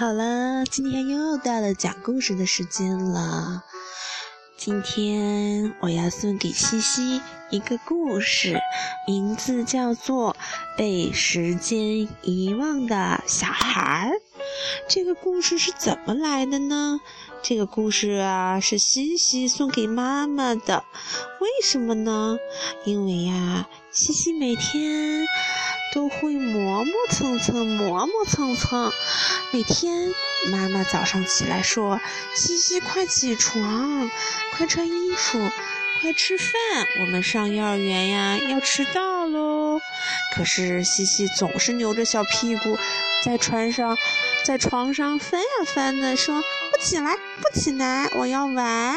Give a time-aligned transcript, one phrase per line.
[0.00, 3.62] 好了，今天又到了讲故事的时间了。
[4.56, 7.20] 今天我要送给西西
[7.50, 8.58] 一个故事，
[9.06, 10.34] 名字叫做
[10.78, 14.08] 《被时间遗忘的小孩儿》。
[14.88, 16.98] 这个故事是怎么来的呢？
[17.42, 20.82] 这个故事啊，是西西送给妈妈的。
[21.42, 22.38] 为什么呢？
[22.86, 25.26] 因为呀，西西每天。
[25.92, 28.92] 都会磨磨蹭蹭，磨磨蹭蹭。
[29.50, 30.12] 每天
[30.50, 32.00] 妈妈早上起来说
[32.34, 34.10] ：“西西，快起床，
[34.56, 35.50] 快穿衣服，
[36.00, 36.52] 快吃饭，
[37.00, 39.80] 我们上幼儿园呀，要迟到喽。”
[40.36, 42.78] 可是西西总是扭着小屁股，
[43.24, 43.98] 在床上，
[44.44, 48.96] 在床上翻呀翻的，说：“不起来，不起来，我要玩。”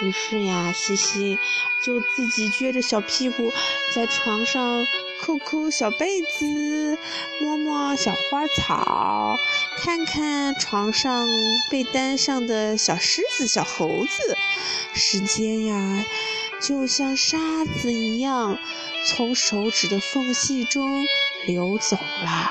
[0.00, 1.38] 于是呀，西西
[1.84, 3.52] 就自己撅着小屁股
[3.94, 4.86] 在床上。
[5.24, 6.98] 扣扣小被子，
[7.40, 9.38] 摸摸小花草，
[9.78, 11.28] 看看床上
[11.70, 14.36] 被单上的小狮子、小猴子，
[14.94, 16.04] 时间呀，
[16.60, 18.58] 就像沙子一样，
[19.06, 21.04] 从手指的缝隙中
[21.46, 22.50] 流走了。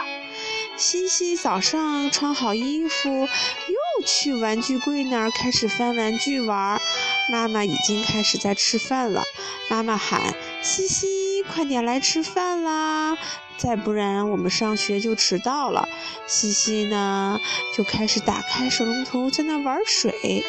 [0.78, 6.81] 西西早上穿好衣服，又去玩具柜那儿开始翻玩具玩。
[7.30, 9.25] 妈妈已经开始在吃饭了，
[9.69, 11.20] 妈妈喊：“西西。”
[11.52, 13.17] 快点来吃饭啦！
[13.57, 15.88] 再不然我们上学就迟到了。
[16.25, 17.39] 西西呢，
[17.75, 20.44] 就开始打开水龙头，在那玩水。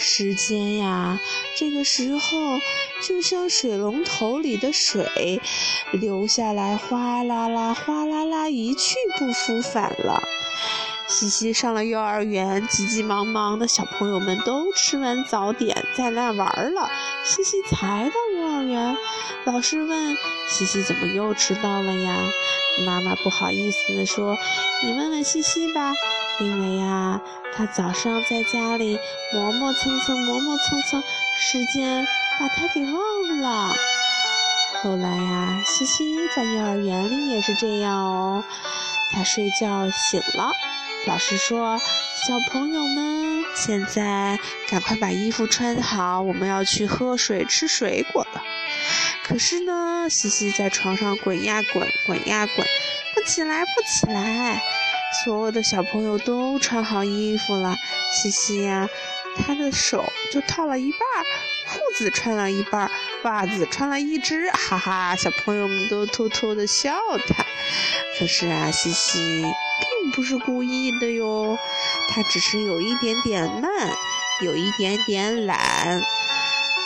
[0.00, 1.20] 时间呀，
[1.56, 2.58] 这个时候
[3.02, 5.40] 就像水龙头里的水
[5.92, 10.22] 流下来，哗啦啦，哗啦啦，一去不复返了。
[11.08, 16.88] 西西上了幼儿园，急急忙忙的小朋友们都吃完早点，在那玩了。
[17.24, 18.96] 西西才到幼儿园，
[19.44, 22.14] 老师问西西怎么又迟到了呀？
[22.86, 24.36] 妈妈不好意思地说
[24.84, 25.94] ：“你问问西西吧，
[26.40, 27.20] 因为呀，
[27.56, 28.98] 他早上在家里
[29.32, 31.02] 磨磨蹭蹭，磨磨蹭蹭，
[31.40, 32.06] 时间
[32.38, 33.74] 把他给忘了。
[34.82, 38.44] 后来呀，西西在幼儿园里也是这样哦，
[39.10, 40.52] 他睡觉醒了。”
[41.08, 41.80] 老师说
[42.28, 44.38] ：“小朋友们，现在
[44.68, 48.42] 赶快把衣服穿好，我们要去喝水、吃水果了。”
[49.24, 52.66] 可是呢，西西在床上滚呀滚，滚呀滚，
[53.14, 54.60] 不起来，不起来。
[55.24, 57.74] 所有的小朋友都穿好衣服了，
[58.12, 58.86] 西西呀，
[59.34, 61.00] 他的手就套了一半，
[61.72, 62.90] 裤子穿了一半，
[63.22, 66.94] 袜子穿了一只，哈哈，小朋友们都偷偷的笑
[67.26, 67.46] 他。
[68.18, 69.42] 可是啊，西西。
[69.80, 71.58] 并不是故意的哟，
[72.08, 73.70] 他只是有一点点慢，
[74.42, 76.02] 有一点点懒。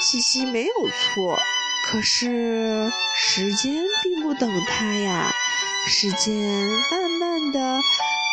[0.01, 1.39] 西西没有错，
[1.85, 5.33] 可是时间并不等他呀，
[5.87, 6.35] 时间
[6.91, 7.81] 慢慢的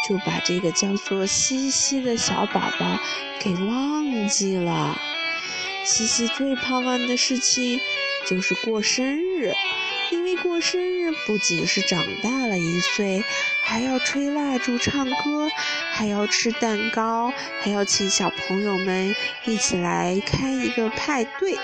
[0.08, 3.00] 就把这个叫做西西的小宝宝
[3.40, 5.00] 给忘记了。
[5.86, 7.80] 西西最盼望的事情
[8.28, 9.53] 就是过生日。
[10.12, 13.24] 因为过生日不仅是长大了一岁，
[13.64, 15.50] 还要吹蜡烛、唱歌，
[15.92, 17.31] 还要吃蛋糕，
[17.62, 19.16] 还要请小朋友们
[19.46, 21.58] 一起来开一个派对。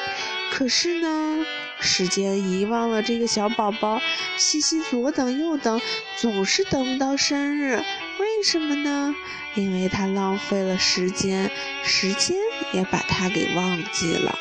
[0.51, 1.45] 可是呢，
[1.79, 4.01] 时间遗忘了这个小宝宝，
[4.37, 5.81] 西西左等右等，
[6.17, 7.83] 总是等不到生日。
[8.19, 9.13] 为什么呢？
[9.55, 11.49] 因为他浪费了时间，
[11.83, 12.37] 时间
[12.73, 14.37] 也把他给忘记了。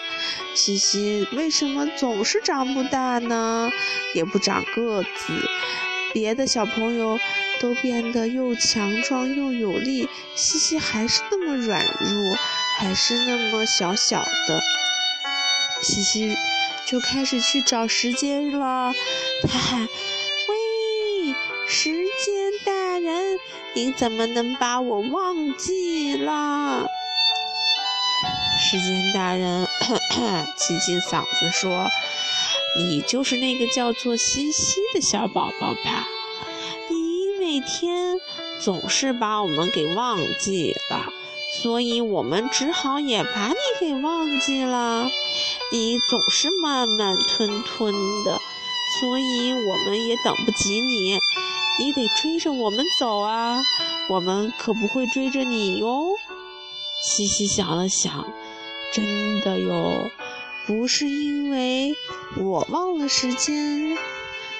[0.55, 3.71] 西西为什么总是长不大呢？
[4.13, 5.09] 也不长个子，
[6.15, 7.19] 别的小朋友
[7.61, 12.39] 都变得又强壮又有力，西西还是那么软弱，
[12.79, 14.63] 还是那么小小的。
[15.83, 16.37] 西西
[16.87, 18.95] 就开始去找时间了，
[19.43, 19.81] 他喊
[20.49, 21.35] ：“喂，
[21.67, 23.41] 时间大人，
[23.75, 26.87] 你怎么能把我忘记了？”
[28.57, 31.91] 时间大人咳咳清清嗓子说
[32.77, 36.09] ：“你就是那个叫做西西的小宝宝吧？
[36.91, 38.19] 你每天
[38.61, 41.13] 总是把我们给忘记了，
[41.63, 45.11] 所以我们只好也把你给忘记了。
[45.73, 47.93] 你总是慢慢吞吞
[48.25, 48.41] 的，
[49.01, 51.19] 所以我们也等不及你。
[51.79, 53.63] 你得追着我们走啊，
[54.09, 56.09] 我们可不会追着你哟。”
[57.03, 58.25] 西西想了想。
[58.93, 60.09] 真的哟，
[60.67, 61.95] 不是因为
[62.39, 63.99] 我忘了时间，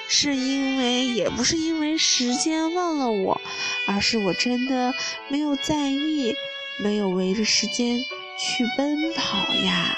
[0.07, 3.41] 是因为也不是因为时间忘了我，
[3.87, 4.93] 而是我真的
[5.29, 6.35] 没有在意，
[6.77, 7.99] 没有围着时间
[8.37, 9.97] 去奔跑呀。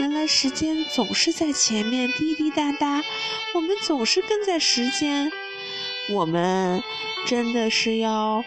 [0.00, 3.04] 原来时间总是在前面滴滴答答，
[3.54, 5.30] 我们总是跟在时间，
[6.10, 6.82] 我们
[7.26, 8.44] 真的是要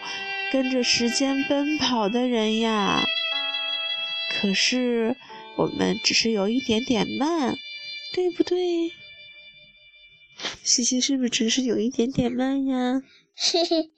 [0.52, 3.02] 跟着时间奔跑的人呀。
[4.42, 5.16] 可是
[5.58, 7.56] 我们只是有一点点慢，
[8.14, 8.92] 对不对？
[10.62, 13.02] 西西是不是只是有一点点慢呀？
[13.34, 13.90] 嘿嘿，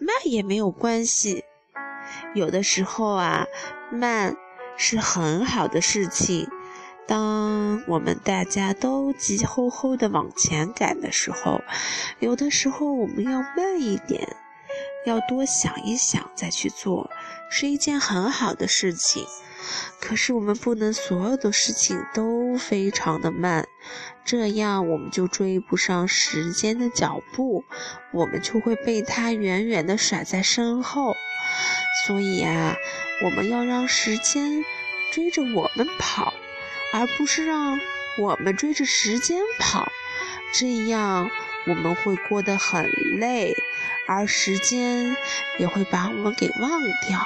[0.00, 1.44] 慢也没有关系。
[2.34, 3.46] 有的时候啊，
[3.92, 4.36] 慢
[4.76, 6.48] 是很好的事情。
[7.06, 11.60] 当我们大家都急吼吼的往前赶的时候，
[12.18, 14.36] 有的时候我们要慢一点，
[15.04, 17.10] 要多想一想再去做，
[17.50, 19.26] 是一件很好的事情。
[20.00, 23.66] 可是我们不能所有的事情都非常的慢，
[24.24, 27.64] 这样我们就追不上时间的脚步，
[28.12, 31.14] 我们就会被它远远的甩在身后。
[32.06, 32.76] 所以啊，
[33.22, 34.64] 我们要让时间
[35.12, 36.32] 追着我们跑。
[36.92, 37.80] 而不是让
[38.18, 39.90] 我们追着时间跑，
[40.52, 41.28] 这样
[41.66, 43.52] 我们会过得很累，
[44.06, 45.16] 而时间
[45.58, 47.20] 也会把我们给忘掉。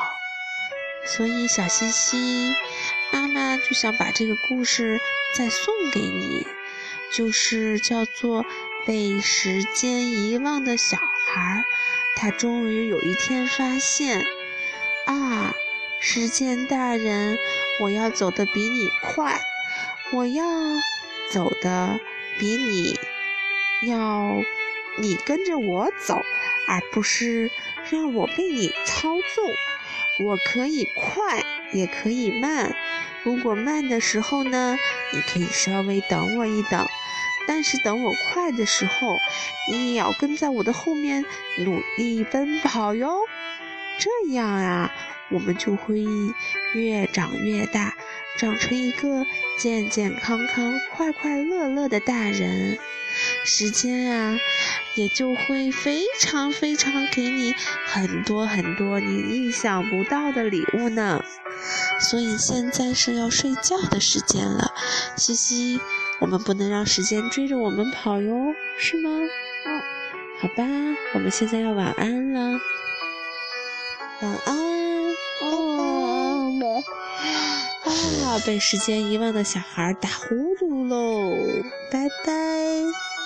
[1.07, 2.55] 所以，小西西
[3.13, 5.01] 妈妈就想把这个故事
[5.35, 6.47] 再送给你，
[7.13, 8.45] 就是叫做
[8.87, 11.65] 《被时间遗忘的小孩》。
[12.21, 14.27] 他终于有一天发现，
[15.07, 15.55] 啊，
[16.01, 17.39] 时间大人，
[17.81, 19.41] 我要走得比你快。
[20.11, 20.45] 我要
[21.31, 22.01] 走的
[22.39, 22.99] 比你
[23.83, 24.43] 要，
[24.97, 26.21] 你跟着我走，
[26.69, 27.51] 而不是
[27.91, 30.27] 让我被你操纵。
[30.27, 31.43] 我可以快，
[31.73, 32.75] 也可以慢。
[33.25, 34.77] 如果慢的时候呢，
[35.13, 36.87] 你可以稍微等我一等；
[37.47, 39.17] 但是等我快的时候，
[39.71, 41.25] 你也要跟在我的后面
[41.59, 43.19] 努力奔跑哟。
[43.99, 44.93] 这样啊，
[45.31, 46.05] 我们就会
[46.75, 47.95] 越长越大。
[48.39, 49.27] 长成一个
[49.59, 52.79] 健健康康、快快乐乐的大人，
[53.51, 54.39] 时间啊，
[54.95, 57.55] 也就会非常非常给你
[57.87, 61.25] 很多很多你意想不到的礼物呢。
[61.99, 64.73] 所以现在是要睡觉的时间了，
[65.17, 65.81] 西西，
[66.21, 69.09] 我们不能让时间追着我们跑哟，是吗？
[69.65, 69.83] 嗯，
[70.41, 70.65] 好吧，
[71.15, 72.61] 我们现在要晚安了，
[74.21, 74.59] 晚安。
[78.25, 83.18] 啊被时间遗忘的小孩打呼噜喽，拜拜。